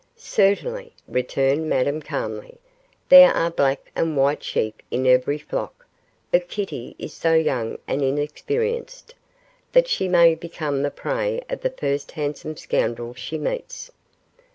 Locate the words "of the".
11.51-11.69